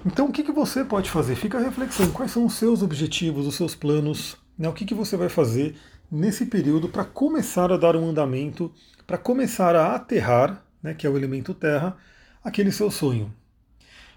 Então 0.05 0.27
o 0.27 0.31
que, 0.31 0.43
que 0.43 0.51
você 0.51 0.85
pode 0.85 1.09
fazer? 1.09 1.35
Fica 1.35 1.57
a 1.57 1.61
reflexão, 1.61 2.11
quais 2.11 2.31
são 2.31 2.45
os 2.45 2.53
seus 2.53 2.83
objetivos, 2.83 3.47
os 3.47 3.55
seus 3.55 3.73
planos, 3.73 4.37
né? 4.57 4.69
o 4.69 4.73
que, 4.73 4.85
que 4.85 4.93
você 4.93 5.17
vai 5.17 5.29
fazer 5.29 5.75
nesse 6.11 6.45
período 6.45 6.89
para 6.89 7.05
começar 7.05 7.71
a 7.71 7.77
dar 7.77 7.95
um 7.95 8.09
andamento, 8.09 8.71
para 9.07 9.17
começar 9.17 9.75
a 9.75 9.95
aterrar, 9.95 10.63
né, 10.83 10.93
que 10.93 11.07
é 11.07 11.09
o 11.09 11.17
elemento 11.17 11.53
terra, 11.53 11.95
aquele 12.43 12.71
seu 12.71 12.91
sonho. 12.91 13.33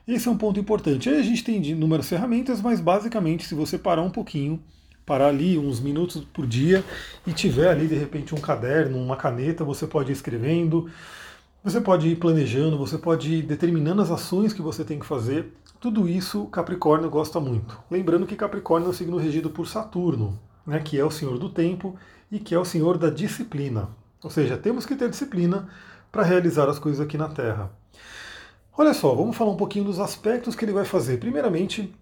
Esse 0.07 0.29
é 0.29 0.31
um 0.31 0.37
ponto 0.37 0.61
importante. 0.61 1.09
Aí 1.09 1.19
a 1.19 1.23
gente 1.23 1.43
tem 1.43 1.65
inúmeras 1.67 2.09
ferramentas, 2.09 2.61
mas 2.61 2.79
basicamente, 2.79 3.47
se 3.47 3.55
você 3.55 3.79
parar 3.79 4.03
um 4.03 4.11
pouquinho, 4.11 4.63
parar 5.07 5.29
ali 5.29 5.59
uns 5.59 5.81
minutos 5.81 6.23
por 6.33 6.47
dia 6.47 6.85
e 7.27 7.33
tiver 7.33 7.69
ali 7.69 7.87
de 7.87 7.95
repente 7.95 8.35
um 8.35 8.41
caderno, 8.41 8.99
uma 8.99 9.17
caneta, 9.17 9.65
você 9.65 9.87
pode 9.87 10.11
ir 10.11 10.13
escrevendo, 10.13 10.91
você 11.63 11.81
pode 11.81 12.09
ir 12.09 12.17
planejando, 12.17 12.77
você 12.77 12.99
pode 12.99 13.33
ir 13.33 13.43
determinando 13.43 14.03
as 14.03 14.11
ações 14.11 14.53
que 14.53 14.61
você 14.61 14.85
tem 14.85 14.99
que 14.99 15.07
fazer. 15.07 15.55
Tudo 15.81 16.07
isso 16.07 16.47
Capricórnio 16.47 17.09
gosta 17.09 17.41
muito. 17.41 17.79
Lembrando 17.91 18.27
que 18.27 18.37
Capricórnio 18.37 18.89
é 18.89 18.91
um 18.91 18.95
signo 18.95 19.17
regido 19.17 19.49
por 19.49 19.67
Saturno, 19.67 20.39
né, 20.67 20.81
que 20.81 20.99
é 20.99 21.05
o 21.05 21.11
senhor 21.11 21.39
do 21.39 21.49
tempo 21.49 21.97
e 22.31 22.39
que 22.39 22.55
é 22.55 22.59
o 22.59 22.65
senhor 22.65 22.99
da 22.99 23.09
disciplina. 23.09 23.89
Ou 24.23 24.29
seja, 24.29 24.59
temos 24.59 24.85
que 24.85 24.97
ter 24.97 25.09
disciplina 25.09 25.67
para 26.13 26.23
realizar 26.23 26.69
as 26.69 26.79
coisas 26.79 27.01
aqui 27.01 27.17
na 27.17 27.29
Terra. 27.29 27.71
Olha 28.77 28.93
só, 28.93 29.15
vamos 29.15 29.37
falar 29.37 29.53
um 29.53 29.57
pouquinho 29.57 29.85
dos 29.85 30.01
aspectos 30.01 30.57
que 30.57 30.65
ele 30.65 30.73
vai 30.73 30.85
fazer. 30.85 31.19
Primeiramente, 31.19 31.95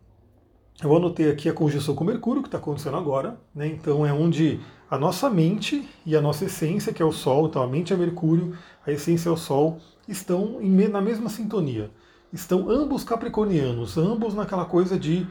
eu 0.82 0.96
anotei 0.96 1.30
aqui 1.30 1.46
a 1.46 1.52
conjunção 1.52 1.94
com 1.94 2.02
Mercúrio, 2.02 2.40
que 2.40 2.48
está 2.48 2.56
acontecendo 2.56 2.96
agora. 2.96 3.38
Né? 3.54 3.66
Então, 3.66 4.06
é 4.06 4.12
onde 4.12 4.58
a 4.90 4.96
nossa 4.96 5.28
mente 5.28 5.86
e 6.06 6.16
a 6.16 6.22
nossa 6.22 6.46
essência, 6.46 6.90
que 6.90 7.02
é 7.02 7.04
o 7.04 7.12
Sol, 7.12 7.46
então 7.46 7.62
a 7.62 7.66
mente 7.66 7.92
é 7.92 7.96
Mercúrio, 7.96 8.56
a 8.86 8.90
essência 8.90 9.28
é 9.28 9.32
o 9.32 9.36
Sol, 9.36 9.80
estão 10.08 10.60
na 10.62 11.02
mesma 11.02 11.28
sintonia. 11.28 11.90
Estão 12.32 12.70
ambos 12.70 13.04
capricornianos, 13.04 13.98
ambos 13.98 14.32
naquela 14.32 14.64
coisa 14.64 14.98
de 14.98 15.26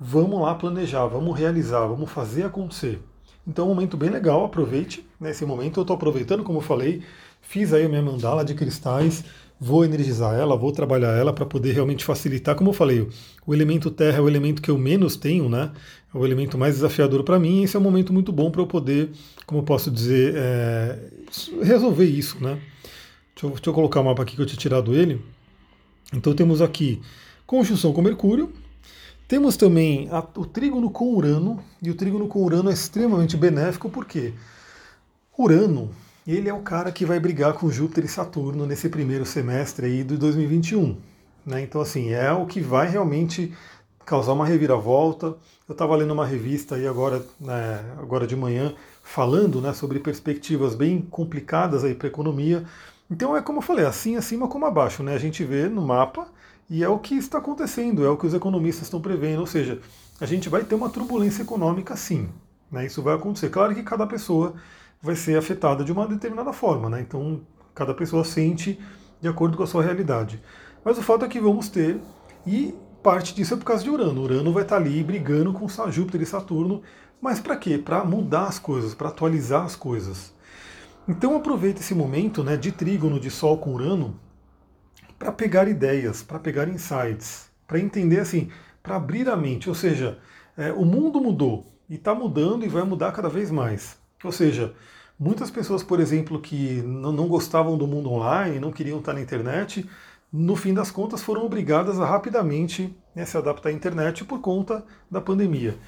vamos 0.00 0.40
lá 0.40 0.54
planejar, 0.54 1.04
vamos 1.08 1.38
realizar, 1.38 1.86
vamos 1.86 2.10
fazer 2.10 2.44
acontecer. 2.44 3.02
Então, 3.46 3.66
é 3.66 3.68
um 3.70 3.74
momento 3.74 3.98
bem 3.98 4.08
legal, 4.08 4.46
aproveite 4.46 5.06
nesse 5.20 5.44
momento. 5.44 5.78
Eu 5.78 5.82
estou 5.82 5.94
aproveitando, 5.94 6.42
como 6.42 6.56
eu 6.56 6.62
falei, 6.62 7.02
fiz 7.42 7.74
aí 7.74 7.84
a 7.84 7.88
minha 7.88 8.02
mandala 8.02 8.42
de 8.42 8.54
cristais, 8.54 9.24
vou 9.58 9.84
energizar 9.84 10.34
ela, 10.34 10.56
vou 10.56 10.70
trabalhar 10.70 11.16
ela 11.16 11.32
para 11.32 11.46
poder 11.46 11.72
realmente 11.72 12.04
facilitar. 12.04 12.54
Como 12.54 12.70
eu 12.70 12.74
falei, 12.74 13.08
o 13.46 13.54
elemento 13.54 13.90
terra 13.90 14.18
é 14.18 14.20
o 14.20 14.28
elemento 14.28 14.60
que 14.60 14.70
eu 14.70 14.78
menos 14.78 15.16
tenho, 15.16 15.48
né? 15.48 15.72
É 16.14 16.18
o 16.18 16.24
elemento 16.24 16.58
mais 16.58 16.74
desafiador 16.74 17.24
para 17.24 17.38
mim. 17.38 17.60
E 17.60 17.64
esse 17.64 17.76
é 17.76 17.78
um 17.78 17.82
momento 17.82 18.12
muito 18.12 18.32
bom 18.32 18.50
para 18.50 18.60
eu 18.60 18.66
poder, 18.66 19.10
como 19.46 19.60
eu 19.60 19.64
posso 19.64 19.90
dizer, 19.90 20.34
é, 20.36 20.98
resolver 21.62 22.04
isso, 22.04 22.36
né? 22.42 22.58
Deixa 23.34 23.46
eu, 23.46 23.50
deixa 23.50 23.70
eu 23.70 23.74
colocar 23.74 24.00
o 24.00 24.04
mapa 24.04 24.22
aqui 24.22 24.36
que 24.36 24.42
eu 24.42 24.46
tinha 24.46 24.58
tirado 24.58 24.94
ele. 24.94 25.20
Então 26.12 26.34
temos 26.34 26.60
aqui 26.60 27.00
conjunção 27.46 27.92
com 27.92 28.02
Mercúrio. 28.02 28.52
Temos 29.26 29.56
também 29.56 30.08
a, 30.10 30.20
o 30.36 30.46
trígono 30.46 30.88
com 30.90 31.14
Urano, 31.14 31.62
e 31.82 31.90
o 31.90 31.94
trígono 31.94 32.28
com 32.28 32.44
Urano 32.44 32.70
é 32.70 32.72
extremamente 32.72 33.36
benéfico 33.36 33.90
porque 33.90 34.32
Urano 35.36 35.90
ele 36.32 36.48
é 36.48 36.54
o 36.54 36.62
cara 36.62 36.90
que 36.90 37.04
vai 37.04 37.20
brigar 37.20 37.52
com 37.52 37.70
Júpiter 37.70 38.04
e 38.04 38.08
Saturno 38.08 38.66
nesse 38.66 38.88
primeiro 38.88 39.24
semestre 39.24 39.86
aí 39.86 40.04
de 40.04 40.16
2021. 40.16 40.96
Né? 41.44 41.62
Então, 41.62 41.80
assim, 41.80 42.10
é 42.12 42.32
o 42.32 42.46
que 42.46 42.60
vai 42.60 42.88
realmente 42.88 43.54
causar 44.04 44.32
uma 44.32 44.46
reviravolta. 44.46 45.36
Eu 45.68 45.72
estava 45.72 45.94
lendo 45.96 46.12
uma 46.12 46.26
revista 46.26 46.76
aí 46.76 46.86
agora, 46.86 47.24
né, 47.40 47.84
agora 47.98 48.26
de 48.26 48.36
manhã, 48.36 48.74
falando 49.02 49.60
né, 49.60 49.72
sobre 49.72 49.98
perspectivas 50.00 50.74
bem 50.74 51.00
complicadas 51.00 51.84
aí 51.84 51.94
para 51.94 52.06
a 52.06 52.10
economia. 52.10 52.64
Então 53.10 53.36
é 53.36 53.42
como 53.42 53.58
eu 53.58 53.62
falei, 53.62 53.84
assim 53.84 54.16
acima 54.16 54.48
como 54.48 54.66
abaixo, 54.66 55.02
né? 55.02 55.14
A 55.14 55.18
gente 55.18 55.44
vê 55.44 55.68
no 55.68 55.82
mapa 55.82 56.26
e 56.68 56.82
é 56.82 56.88
o 56.88 56.98
que 56.98 57.14
está 57.14 57.38
acontecendo, 57.38 58.04
é 58.04 58.08
o 58.08 58.16
que 58.16 58.26
os 58.26 58.34
economistas 58.34 58.86
estão 58.86 59.00
prevendo, 59.00 59.40
ou 59.40 59.46
seja, 59.46 59.80
a 60.20 60.26
gente 60.26 60.48
vai 60.48 60.64
ter 60.64 60.74
uma 60.74 60.90
turbulência 60.90 61.42
econômica 61.42 61.96
sim. 61.96 62.28
Né? 62.70 62.86
Isso 62.86 63.02
vai 63.02 63.14
acontecer. 63.14 63.48
Claro 63.48 63.74
que 63.74 63.82
cada 63.82 64.06
pessoa 64.06 64.54
vai 65.06 65.16
ser 65.16 65.38
afetada 65.38 65.84
de 65.84 65.92
uma 65.92 66.06
determinada 66.06 66.52
forma, 66.52 66.90
né? 66.90 67.00
Então, 67.00 67.40
cada 67.74 67.94
pessoa 67.94 68.24
sente 68.24 68.78
de 69.20 69.28
acordo 69.28 69.56
com 69.56 69.62
a 69.62 69.66
sua 69.66 69.82
realidade. 69.82 70.42
Mas 70.84 70.98
o 70.98 71.02
fato 71.02 71.24
é 71.24 71.28
que 71.28 71.40
vamos 71.40 71.68
ter, 71.68 72.00
e 72.44 72.74
parte 73.02 73.34
disso 73.34 73.54
é 73.54 73.56
por 73.56 73.64
causa 73.64 73.84
de 73.84 73.90
Urano. 73.90 74.22
Urano 74.22 74.52
vai 74.52 74.64
estar 74.64 74.76
ali 74.76 75.02
brigando 75.02 75.52
com 75.52 75.68
Júpiter 75.90 76.22
e 76.22 76.26
Saturno, 76.26 76.82
mas 77.20 77.40
para 77.40 77.56
quê? 77.56 77.78
Para 77.78 78.04
mudar 78.04 78.46
as 78.46 78.58
coisas, 78.58 78.94
para 78.94 79.08
atualizar 79.08 79.64
as 79.64 79.76
coisas. 79.76 80.34
Então 81.08 81.36
aproveita 81.36 81.80
esse 81.80 81.94
momento 81.94 82.42
né, 82.42 82.56
de 82.56 82.72
trígono 82.72 83.20
de 83.20 83.30
Sol 83.30 83.58
com 83.58 83.74
Urano 83.74 84.18
para 85.18 85.30
pegar 85.30 85.68
ideias, 85.68 86.22
para 86.22 86.38
pegar 86.38 86.68
insights, 86.68 87.48
para 87.66 87.78
entender 87.78 88.20
assim, 88.20 88.50
para 88.82 88.96
abrir 88.96 89.28
a 89.28 89.36
mente. 89.36 89.68
Ou 89.68 89.74
seja, 89.74 90.18
é, 90.56 90.72
o 90.72 90.84
mundo 90.84 91.20
mudou 91.20 91.64
e 91.88 91.94
está 91.94 92.14
mudando 92.14 92.64
e 92.64 92.68
vai 92.68 92.82
mudar 92.82 93.12
cada 93.12 93.28
vez 93.28 93.50
mais. 93.50 93.96
Ou 94.24 94.32
seja, 94.32 94.74
muitas 95.18 95.50
pessoas, 95.50 95.82
por 95.82 96.00
exemplo, 96.00 96.40
que 96.40 96.82
não, 96.82 97.28
gostavam 97.28 97.76
do 97.76 97.86
mundo 97.86 98.10
online, 98.10 98.60
não 98.60 98.72
queriam 98.72 98.98
estar 98.98 99.12
na 99.12 99.20
internet, 99.20 99.88
no 100.32 100.56
fim 100.56 100.74
das 100.74 100.90
contas 100.90 101.22
foram 101.22 101.44
obrigadas 101.44 101.98
a 101.98 102.06
rapidamente 102.06 102.94
né, 103.14 103.24
se 103.24 103.36
adaptar 103.36 103.70
à 103.70 103.72
internet 103.72 104.24
por 104.24 104.40
conta 104.40 104.84
da 105.10 105.20
pandemia. 105.20 105.78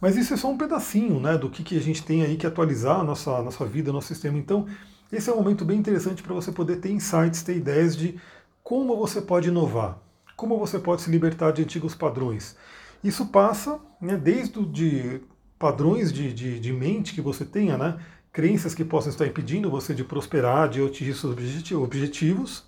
Mas 0.00 0.16
isso 0.16 0.34
é 0.34 0.36
só 0.36 0.50
um 0.50 0.58
pedacinho 0.58 1.20
né, 1.20 1.38
do 1.38 1.48
que, 1.48 1.62
que 1.62 1.76
a 1.76 1.80
gente 1.80 2.02
tem 2.02 2.22
aí 2.22 2.36
que 2.36 2.46
atualizar 2.46 3.00
a 3.00 3.04
nossa, 3.04 3.30
a 3.36 3.42
nossa 3.42 3.64
vida, 3.64 3.92
nosso 3.92 4.08
sistema. 4.08 4.36
Então, 4.36 4.66
esse 5.12 5.30
é 5.30 5.32
um 5.32 5.36
momento 5.36 5.64
bem 5.64 5.78
interessante 5.78 6.22
para 6.22 6.34
você 6.34 6.50
poder 6.50 6.76
ter 6.76 6.90
insights, 6.90 7.42
ter 7.42 7.56
ideias 7.56 7.96
de 7.96 8.18
como 8.64 8.96
você 8.96 9.20
pode 9.20 9.48
inovar, 9.48 9.98
como 10.36 10.58
você 10.58 10.78
pode 10.78 11.02
se 11.02 11.10
libertar 11.10 11.52
de 11.52 11.62
antigos 11.62 11.94
padrões. 11.94 12.56
Isso 13.04 13.26
passa 13.26 13.78
né, 14.00 14.16
desde 14.16 14.64
de 14.64 15.20
padrões 15.58 16.12
de, 16.12 16.32
de, 16.32 16.58
de 16.58 16.72
mente 16.72 17.14
que 17.14 17.20
você 17.20 17.44
tenha, 17.44 17.78
né, 17.78 17.98
crenças 18.32 18.74
que 18.74 18.84
possam 18.84 19.10
estar 19.10 19.26
impedindo 19.26 19.70
você 19.70 19.92
de 19.92 20.02
prosperar, 20.02 20.68
de 20.68 20.82
atingir 20.82 21.14
seus 21.14 21.36
objetivos. 21.72 22.64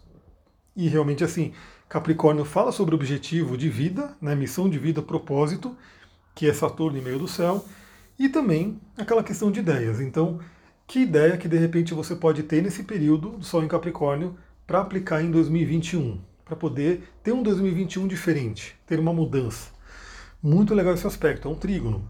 E 0.77 0.89
realmente 0.89 1.25
assim, 1.25 1.53
Capricórnio 1.89 2.45
fala 2.45 2.71
sobre 2.71 2.95
objetivo 2.95 3.57
de 3.57 3.69
vida, 3.69 4.15
né, 4.21 4.35
missão 4.35 4.69
de 4.69 4.79
vida, 4.79 5.01
propósito, 5.01 5.77
que 6.35 6.49
é 6.49 6.53
Saturno 6.53 6.99
em 6.99 7.03
meio 7.03 7.19
do 7.19 7.29
céu, 7.29 7.65
e 8.19 8.29
também 8.29 8.81
aquela 8.99 9.23
questão 9.23 9.51
de 9.51 9.61
ideias. 9.61 10.01
Então, 10.01 10.41
que 10.87 11.01
ideia 11.01 11.39
que 11.39 11.49
de 11.49 11.57
repente 11.57 11.95
você 11.95 12.15
pode 12.15 12.43
ter 12.43 12.63
nesse 12.63 12.83
período 12.83 13.31
do 13.31 13.45
Sol 13.45 13.65
em 13.65 13.69
Capricórnio 13.69 14.37
para 14.67 14.81
aplicar 14.81 15.23
em 15.23 15.31
2021, 15.31 16.21
para 16.45 16.57
poder 16.57 17.09
ter 17.23 17.33
um 17.33 17.43
2021 17.43 18.07
diferente, 18.07 18.77
ter 18.87 18.99
uma 18.99 19.13
mudança. 19.13 19.71
Muito 20.43 20.75
legal 20.75 20.93
esse 20.93 21.07
aspecto, 21.07 21.49
é 21.49 21.51
um 21.51 21.55
trígono. 21.55 22.07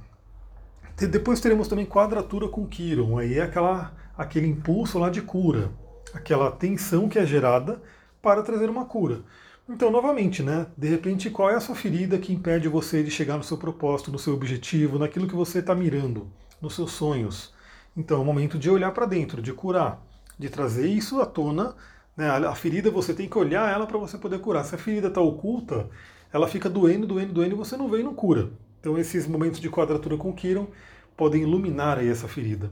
Depois 0.97 1.41
teremos 1.41 1.67
também 1.67 1.85
quadratura 1.85 2.49
com 2.49 2.67
Quiron, 2.67 3.19
aí 3.19 3.35
é 3.35 3.43
aquela, 3.43 3.93
aquele 4.17 4.47
impulso 4.47 4.97
lá 4.97 5.11
de 5.11 5.21
cura, 5.23 5.73
aquela 6.15 6.53
tensão 6.53 7.09
que 7.09 7.19
é 7.19 7.27
gerada 7.27 7.83
para 8.23 8.43
trazer 8.43 8.71
uma 8.71 8.85
cura. 8.85 9.23
Então, 9.69 9.91
novamente, 9.91 10.43
né? 10.43 10.67
De 10.77 10.89
repente, 10.89 11.31
qual 11.31 11.51
é 11.51 11.55
a 11.55 11.61
sua 11.61 11.75
ferida 11.75 12.19
que 12.19 12.33
impede 12.33 12.69
você 12.69 13.03
de 13.03 13.11
chegar 13.11 13.37
no 13.37 13.43
seu 13.43 13.59
propósito, 13.59 14.13
no 14.13 14.19
seu 14.19 14.35
objetivo, 14.35 14.99
naquilo 14.99 15.27
que 15.27 15.35
você 15.35 15.59
está 15.59 15.75
mirando, 15.75 16.29
nos 16.61 16.75
seus 16.77 16.93
sonhos? 16.93 17.53
Então, 17.97 18.19
é 18.19 18.21
o 18.21 18.25
momento 18.25 18.59
de 18.59 18.71
olhar 18.71 18.93
para 18.93 19.07
dentro, 19.07 19.43
de 19.43 19.53
curar, 19.53 20.01
de 20.39 20.49
trazer 20.49 20.87
isso 20.87 21.21
à 21.21 21.27
tona. 21.27 21.75
Né? 22.17 22.29
A 22.29 22.55
ferida 22.55 22.91
você 22.91 23.15
tem 23.15 23.29
que 23.29 23.39
olhar 23.39 23.73
ela 23.73 23.87
para 23.87 23.99
você 23.99 24.17
poder 24.19 24.39
curar. 24.39 24.65
Se 24.65 24.75
a 24.75 24.79
ferida 24.79 25.09
está 25.09 25.21
oculta, 25.21 25.89
ela 26.33 26.47
fica 26.47 26.69
doendo, 26.69 27.07
doendo, 27.07 27.33
doendo 27.33 27.55
e 27.55 27.59
você 27.59 27.77
não 27.77 27.89
vê 27.89 28.01
e 28.01 28.05
não 28.05 28.15
cura. 28.15 28.51
Então, 28.85 28.99
esses 28.99 29.27
momentos 29.27 29.61
de 29.61 29.71
quadratura 29.71 30.15
com 30.19 30.31
Kiron 30.31 30.67
podem 31.17 31.41
iluminar 31.41 31.97
aí 31.97 32.07
essa 32.07 32.29
ferida. 32.29 32.71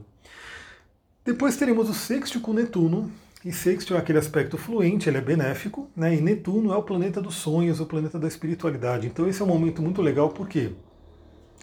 Depois 1.25 1.57
teremos 1.57 1.89
o 1.89 1.93
sexto 1.95 2.39
com 2.39 2.53
Netuno, 2.53 3.11
e 3.43 3.51
Sextil 3.51 3.95
é 3.95 3.99
aquele 3.99 4.19
aspecto 4.19 4.55
fluente, 4.55 5.09
ele 5.09 5.17
é 5.17 5.21
benéfico, 5.21 5.89
né? 5.95 6.15
e 6.15 6.21
Netuno 6.21 6.71
é 6.71 6.77
o 6.77 6.83
planeta 6.83 7.19
dos 7.19 7.33
sonhos, 7.33 7.79
o 7.79 7.87
planeta 7.87 8.19
da 8.19 8.27
espiritualidade. 8.27 9.07
Então 9.07 9.27
esse 9.27 9.41
é 9.41 9.43
um 9.43 9.47
momento 9.47 9.81
muito 9.81 10.03
legal, 10.03 10.29
porque 10.29 10.73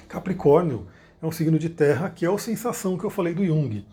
Capricórnio 0.08 0.88
é 1.22 1.26
um 1.26 1.30
signo 1.30 1.56
de 1.56 1.68
terra, 1.68 2.10
que 2.10 2.26
é 2.26 2.30
o 2.30 2.36
sensação 2.36 2.98
que 2.98 3.04
eu 3.04 3.10
falei 3.10 3.32
do 3.32 3.46
Jung. 3.46 3.86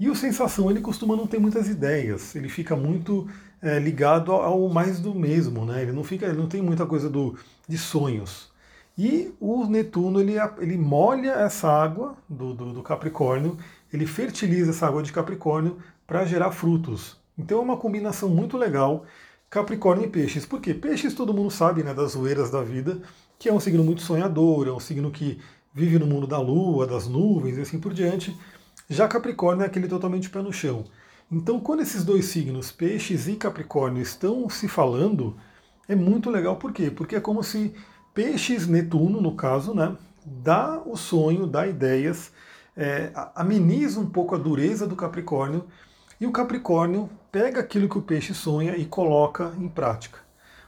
E 0.00 0.08
o 0.08 0.14
sensação, 0.14 0.70
ele 0.70 0.80
costuma 0.80 1.14
não 1.14 1.26
ter 1.26 1.38
muitas 1.38 1.68
ideias, 1.68 2.34
ele 2.34 2.48
fica 2.48 2.74
muito 2.74 3.28
é, 3.60 3.78
ligado 3.78 4.32
ao 4.32 4.70
mais 4.70 5.00
do 5.00 5.14
mesmo, 5.14 5.66
né? 5.66 5.82
ele, 5.82 5.92
não 5.92 6.02
fica, 6.02 6.24
ele 6.24 6.38
não 6.38 6.48
tem 6.48 6.62
muita 6.62 6.86
coisa 6.86 7.10
do, 7.10 7.36
de 7.68 7.76
sonhos. 7.76 8.51
E 8.96 9.32
o 9.40 9.66
Netuno, 9.66 10.20
ele, 10.20 10.34
ele 10.58 10.76
molha 10.76 11.30
essa 11.32 11.68
água 11.68 12.14
do, 12.28 12.52
do, 12.52 12.72
do 12.74 12.82
Capricórnio, 12.82 13.56
ele 13.92 14.06
fertiliza 14.06 14.70
essa 14.70 14.86
água 14.86 15.02
de 15.02 15.12
Capricórnio 15.12 15.78
para 16.06 16.24
gerar 16.24 16.52
frutos. 16.52 17.16
Então 17.38 17.58
é 17.58 17.62
uma 17.62 17.76
combinação 17.76 18.28
muito 18.28 18.56
legal, 18.58 19.04
Capricórnio 19.48 20.06
e 20.06 20.10
Peixes. 20.10 20.44
Por 20.44 20.60
quê? 20.60 20.74
Peixes 20.74 21.14
todo 21.14 21.32
mundo 21.32 21.50
sabe, 21.50 21.82
né, 21.82 21.94
das 21.94 22.12
zoeiras 22.12 22.50
da 22.50 22.62
vida, 22.62 23.00
que 23.38 23.48
é 23.48 23.52
um 23.52 23.60
signo 23.60 23.82
muito 23.82 24.02
sonhador, 24.02 24.68
é 24.68 24.72
um 24.72 24.80
signo 24.80 25.10
que 25.10 25.40
vive 25.74 25.98
no 25.98 26.06
mundo 26.06 26.26
da 26.26 26.38
lua, 26.38 26.86
das 26.86 27.08
nuvens 27.08 27.56
e 27.56 27.62
assim 27.62 27.80
por 27.80 27.94
diante. 27.94 28.36
Já 28.88 29.08
Capricórnio 29.08 29.62
é 29.62 29.66
aquele 29.66 29.88
totalmente 29.88 30.28
pé 30.28 30.42
no 30.42 30.52
chão. 30.52 30.84
Então, 31.30 31.58
quando 31.58 31.80
esses 31.80 32.04
dois 32.04 32.26
signos, 32.26 32.70
Peixes 32.70 33.26
e 33.26 33.36
Capricórnio, 33.36 34.02
estão 34.02 34.50
se 34.50 34.68
falando, 34.68 35.34
é 35.88 35.94
muito 35.94 36.28
legal. 36.28 36.56
Por 36.56 36.72
quê? 36.72 36.90
Porque 36.90 37.16
é 37.16 37.20
como 37.20 37.42
se 37.42 37.74
Peixes, 38.14 38.66
Netuno, 38.66 39.20
no 39.20 39.34
caso, 39.34 39.74
né, 39.74 39.96
dá 40.24 40.80
o 40.84 40.96
sonho, 40.96 41.46
dá 41.46 41.66
ideias, 41.66 42.30
é, 42.76 43.10
ameniza 43.34 44.00
um 44.00 44.06
pouco 44.06 44.34
a 44.34 44.38
dureza 44.38 44.86
do 44.86 44.96
Capricórnio 44.96 45.64
e 46.20 46.26
o 46.26 46.32
Capricórnio 46.32 47.08
pega 47.30 47.60
aquilo 47.60 47.88
que 47.88 47.98
o 47.98 48.02
peixe 48.02 48.34
sonha 48.34 48.76
e 48.76 48.84
coloca 48.84 49.52
em 49.58 49.68
prática. 49.68 50.18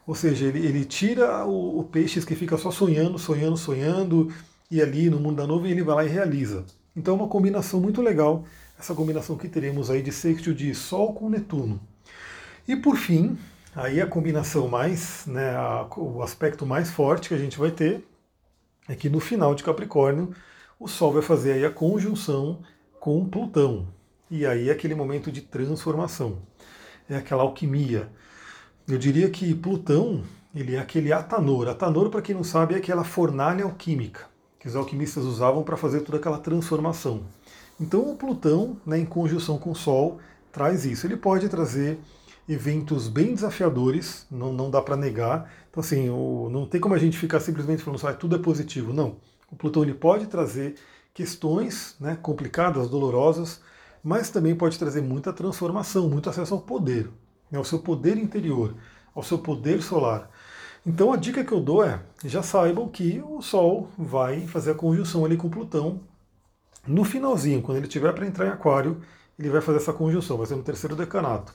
Ou 0.06 0.14
seja, 0.14 0.46
ele, 0.46 0.66
ele 0.66 0.84
tira 0.84 1.46
o, 1.46 1.80
o 1.80 1.84
peixe 1.84 2.20
que 2.24 2.34
fica 2.34 2.56
só 2.56 2.70
sonhando, 2.70 3.18
sonhando, 3.18 3.56
sonhando, 3.56 4.32
e 4.70 4.80
ali 4.80 5.08
no 5.08 5.20
mundo 5.20 5.36
da 5.36 5.46
nuvem 5.46 5.70
ele 5.70 5.82
vai 5.82 5.94
lá 5.96 6.04
e 6.04 6.08
realiza. 6.08 6.64
Então 6.96 7.14
é 7.14 7.18
uma 7.18 7.28
combinação 7.28 7.80
muito 7.80 8.02
legal, 8.02 8.44
essa 8.78 8.94
combinação 8.94 9.36
que 9.36 9.48
teremos 9.48 9.90
aí 9.90 10.02
de 10.02 10.12
sextil 10.12 10.54
de 10.54 10.74
Sol 10.74 11.12
com 11.12 11.28
Netuno. 11.28 11.80
E 12.66 12.74
por 12.74 12.96
fim, 12.96 13.38
aí 13.74 14.00
a 14.00 14.06
combinação 14.06 14.68
mais, 14.68 15.26
né, 15.26 15.56
a, 15.56 15.86
o 15.96 16.22
aspecto 16.22 16.64
mais 16.64 16.90
forte 16.90 17.28
que 17.28 17.34
a 17.34 17.38
gente 17.38 17.58
vai 17.58 17.70
ter 17.70 18.06
é 18.88 18.94
que 18.94 19.08
no 19.08 19.20
final 19.20 19.54
de 19.54 19.64
Capricórnio 19.64 20.34
o 20.78 20.88
Sol 20.88 21.12
vai 21.12 21.22
fazer 21.22 21.52
aí 21.52 21.64
a 21.64 21.70
conjunção 21.70 22.60
com 23.00 23.28
Plutão. 23.28 23.88
E 24.30 24.46
aí 24.46 24.68
é 24.68 24.72
aquele 24.72 24.94
momento 24.94 25.30
de 25.30 25.40
transformação, 25.40 26.38
é 27.08 27.16
aquela 27.16 27.42
alquimia. 27.42 28.08
Eu 28.86 28.98
diria 28.98 29.30
que 29.30 29.54
Plutão, 29.54 30.24
ele 30.54 30.76
é 30.76 30.78
aquele 30.78 31.12
atanor. 31.12 31.68
Atanor, 31.68 32.10
para 32.10 32.22
quem 32.22 32.34
não 32.34 32.44
sabe, 32.44 32.74
é 32.74 32.78
aquela 32.78 33.04
fornalha 33.04 33.64
alquímica 33.64 34.26
que 34.58 34.68
os 34.68 34.76
alquimistas 34.76 35.24
usavam 35.24 35.62
para 35.62 35.76
fazer 35.76 36.00
toda 36.00 36.16
aquela 36.16 36.38
transformação. 36.38 37.24
Então 37.78 38.10
o 38.10 38.16
Plutão, 38.16 38.78
né, 38.86 38.98
em 38.98 39.04
conjunção 39.04 39.58
com 39.58 39.72
o 39.72 39.74
Sol, 39.74 40.18
traz 40.50 40.86
isso. 40.86 41.06
Ele 41.06 41.18
pode 41.18 41.48
trazer 41.50 41.98
eventos 42.48 43.08
bem 43.08 43.34
desafiadores, 43.34 44.26
não, 44.30 44.52
não 44.52 44.70
dá 44.70 44.80
para 44.82 44.96
negar. 44.96 45.50
Então 45.70 45.80
assim, 45.82 46.08
o, 46.10 46.48
não 46.50 46.66
tem 46.66 46.80
como 46.80 46.94
a 46.94 46.98
gente 46.98 47.18
ficar 47.18 47.40
simplesmente 47.40 47.82
falando 47.82 48.06
ah, 48.06 48.12
tudo 48.12 48.36
é 48.36 48.38
positivo. 48.38 48.92
Não. 48.92 49.16
O 49.50 49.56
Plutão 49.56 49.82
ele 49.82 49.94
pode 49.94 50.26
trazer 50.26 50.76
questões 51.12 51.96
né, 52.00 52.18
complicadas, 52.20 52.88
dolorosas, 52.88 53.60
mas 54.02 54.30
também 54.30 54.54
pode 54.54 54.78
trazer 54.78 55.00
muita 55.00 55.32
transformação, 55.32 56.08
muito 56.08 56.28
acesso 56.28 56.54
ao 56.54 56.60
poder, 56.60 57.08
né, 57.50 57.58
ao 57.58 57.64
seu 57.64 57.78
poder 57.78 58.16
interior, 58.16 58.74
ao 59.14 59.22
seu 59.22 59.38
poder 59.38 59.82
solar. 59.82 60.28
Então 60.86 61.12
a 61.12 61.16
dica 61.16 61.44
que 61.44 61.52
eu 61.52 61.60
dou 61.60 61.84
é, 61.84 62.02
já 62.24 62.42
saibam 62.42 62.88
que 62.88 63.22
o 63.24 63.40
Sol 63.40 63.88
vai 63.96 64.46
fazer 64.46 64.72
a 64.72 64.74
conjunção 64.74 65.24
ali 65.24 65.36
com 65.36 65.48
Plutão 65.48 66.00
no 66.86 67.04
finalzinho, 67.04 67.62
quando 67.62 67.78
ele 67.78 67.88
tiver 67.88 68.12
para 68.12 68.26
entrar 68.26 68.46
em 68.46 68.50
Aquário, 68.50 69.00
ele 69.38 69.48
vai 69.48 69.60
fazer 69.60 69.78
essa 69.78 69.92
conjunção, 69.92 70.36
vai 70.36 70.46
ser 70.46 70.56
no 70.56 70.62
terceiro 70.62 70.94
decanato. 70.94 71.54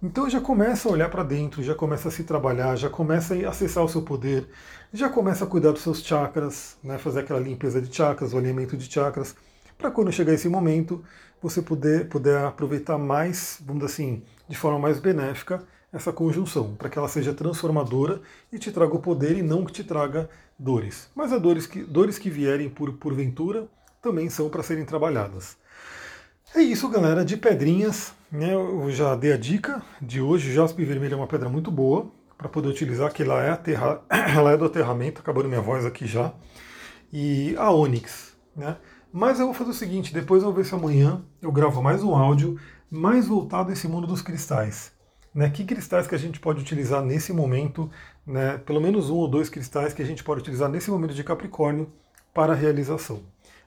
Então 0.00 0.30
já 0.30 0.40
começa 0.40 0.88
a 0.88 0.92
olhar 0.92 1.10
para 1.10 1.24
dentro, 1.24 1.60
já 1.60 1.74
começa 1.74 2.08
a 2.08 2.10
se 2.12 2.22
trabalhar, 2.22 2.76
já 2.76 2.88
começa 2.88 3.34
a 3.34 3.48
acessar 3.48 3.82
o 3.84 3.88
seu 3.88 4.00
poder, 4.00 4.48
já 4.92 5.08
começa 5.08 5.44
a 5.44 5.46
cuidar 5.46 5.72
dos 5.72 5.82
seus 5.82 6.00
chakras, 6.00 6.76
né, 6.84 6.98
fazer 6.98 7.20
aquela 7.20 7.40
limpeza 7.40 7.82
de 7.82 7.92
chakras, 7.92 8.32
o 8.32 8.38
alinhamento 8.38 8.76
de 8.76 8.88
chakras, 8.88 9.34
para 9.76 9.90
quando 9.90 10.12
chegar 10.12 10.32
esse 10.32 10.48
momento, 10.48 11.04
você 11.42 11.60
puder, 11.60 12.08
puder 12.08 12.44
aproveitar 12.44 12.96
mais, 12.96 13.58
vamos 13.60 13.82
dizer 13.82 13.92
assim, 13.92 14.22
de 14.48 14.56
forma 14.56 14.78
mais 14.78 15.00
benéfica, 15.00 15.64
essa 15.92 16.12
conjunção, 16.12 16.76
para 16.76 16.88
que 16.88 16.96
ela 16.96 17.08
seja 17.08 17.34
transformadora 17.34 18.20
e 18.52 18.58
te 18.58 18.70
traga 18.70 18.94
o 18.94 19.00
poder 19.00 19.36
e 19.36 19.42
não 19.42 19.64
que 19.64 19.72
te 19.72 19.82
traga 19.82 20.30
dores. 20.56 21.10
Mas 21.12 21.32
as 21.32 21.42
dores 21.42 21.66
que, 21.66 21.82
dores 21.82 22.18
que 22.18 22.30
vierem 22.30 22.70
por 22.70 22.92
porventura 22.92 23.66
também 24.00 24.30
são 24.30 24.48
para 24.48 24.62
serem 24.62 24.84
trabalhadas. 24.84 25.56
É 26.54 26.62
isso, 26.62 26.88
galera, 26.88 27.24
de 27.24 27.36
pedrinhas. 27.36 28.14
Né, 28.30 28.52
eu 28.54 28.90
já 28.90 29.14
dei 29.14 29.32
a 29.32 29.36
dica 29.36 29.82
de 30.00 30.20
hoje. 30.20 30.52
Jaspe 30.52 30.84
vermelho 30.84 31.14
é 31.14 31.16
uma 31.16 31.26
pedra 31.26 31.48
muito 31.48 31.70
boa 31.70 32.10
para 32.36 32.48
poder 32.48 32.68
utilizar, 32.68 33.12
que 33.12 33.22
ela 33.22 33.42
é, 33.42 33.50
aterra, 33.50 34.02
ela 34.10 34.52
é 34.52 34.56
do 34.56 34.64
aterramento, 34.64 35.20
acabando 35.20 35.48
minha 35.48 35.60
voz 35.60 35.84
aqui 35.84 36.06
já. 36.06 36.32
E 37.12 37.54
a 37.56 37.70
Onyx, 37.70 38.36
né? 38.56 38.76
Mas 39.12 39.40
eu 39.40 39.46
vou 39.46 39.54
fazer 39.54 39.70
o 39.70 39.74
seguinte, 39.74 40.12
depois 40.12 40.42
eu 40.42 40.48
vou 40.48 40.56
ver 40.56 40.64
se 40.64 40.74
amanhã 40.74 41.22
eu 41.40 41.50
gravo 41.50 41.82
mais 41.82 42.02
um 42.02 42.14
áudio 42.14 42.58
mais 42.90 43.26
voltado 43.26 43.70
a 43.70 43.72
esse 43.72 43.88
mundo 43.88 44.06
dos 44.06 44.22
cristais. 44.22 44.92
Né? 45.34 45.48
Que 45.50 45.64
cristais 45.64 46.06
que 46.06 46.14
a 46.14 46.18
gente 46.18 46.40
pode 46.40 46.60
utilizar 46.60 47.02
nesse 47.02 47.32
momento, 47.32 47.90
né? 48.26 48.58
pelo 48.58 48.80
menos 48.80 49.10
um 49.10 49.16
ou 49.16 49.28
dois 49.28 49.48
cristais 49.48 49.94
que 49.94 50.02
a 50.02 50.04
gente 50.04 50.22
pode 50.24 50.40
utilizar 50.40 50.68
nesse 50.68 50.90
momento 50.90 51.14
de 51.14 51.24
Capricórnio 51.24 51.90
para 52.34 52.52
a 52.52 52.56
realização. 52.56 53.22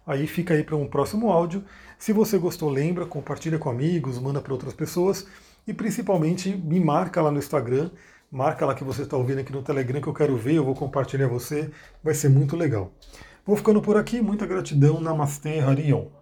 Aí 0.06 0.28
fica 0.28 0.54
aí 0.54 0.64
para 0.64 0.76
um 0.76 0.88
próximo 0.88 1.32
áudio. 1.32 1.64
Se 1.98 2.12
você 2.12 2.38
gostou, 2.38 2.70
lembra, 2.70 3.06
compartilha 3.06 3.60
com 3.60 3.70
amigos, 3.70 4.20
manda 4.20 4.42
para 4.42 4.54
outras 4.54 4.74
pessoas 4.74 5.28
e 5.68 5.74
principalmente 5.74 6.50
me 6.56 6.80
marca 6.80 7.22
lá 7.22 7.32
no 7.32 7.38
Instagram, 7.38 7.92
marca 8.32 8.66
lá 8.66 8.74
que 8.74 8.84
você 8.84 9.04
está 9.04 9.16
ouvindo 9.16 9.40
aqui 9.40 9.52
no 9.52 9.62
Telegram 9.62 10.02
que 10.02 10.08
eu 10.08 10.14
quero 10.14 10.36
ver, 10.36 10.56
eu 10.56 10.66
vou 10.66 10.76
compartilhar 10.76 11.28
você, 11.28 11.70
vai 12.04 12.14
ser 12.14 12.30
muito 12.30 12.56
legal. 12.56 12.92
Vou 13.46 13.56
ficando 13.56 13.82
por 13.82 13.98
aqui, 13.98 14.22
muita 14.22 14.46
gratidão, 14.46 15.00
Namastê, 15.00 15.60
Harion. 15.60 16.21